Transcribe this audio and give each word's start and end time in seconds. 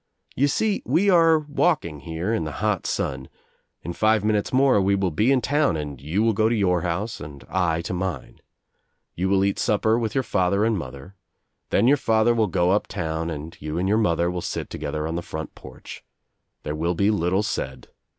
You 0.35 0.47
see 0.47 0.81
we 0.83 1.11
are 1.11 1.37
walking 1.37 1.99
here 1.99 2.33
in 2.33 2.43
the 2.43 2.53
hot 2.53 2.87
sun. 2.87 3.29
In 3.83 3.93
five 3.93 4.23
minutes 4.25 4.51
more 4.51 4.81
we 4.81 4.95
will 4.95 5.11
be 5.11 5.31
in 5.31 5.41
town 5.41 5.77
and 5.77 6.01
you 6.01 6.23
will 6.23 6.33
go 6.33 6.49
to 6.49 6.55
your 6.55 6.81
house 6.81 7.19
and 7.19 7.43
I 7.47 7.83
to 7.83 7.93
mine. 7.93 8.39
You 9.13 9.29
will 9.29 9.45
eat 9.45 9.59
supper 9.59 9.99
with 9.99 10.15
your 10.15 10.23
father 10.23 10.65
and 10.65 10.75
mother. 10.75 11.13
Then 11.69 11.85
your 11.87 11.97
father 11.97 12.33
will 12.33 12.47
go 12.47 12.71
up 12.71 12.87
town 12.87 13.29
and 13.29 13.55
you 13.61 13.77
and 13.77 13.87
your 13.87 13.99
mother 13.99 14.31
will 14.31 14.41
sit 14.41 14.71
together 14.71 15.07
on 15.07 15.13
the 15.13 15.21
front 15.21 15.53
porch. 15.53 16.03
There 16.63 16.73
will 16.73 16.95
he 16.97 17.11
little 17.11 17.43
said. 17.43 17.89